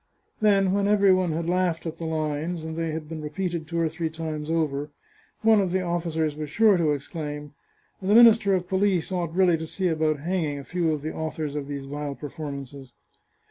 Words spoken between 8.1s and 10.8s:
Minister of Police ought really to see about hanging a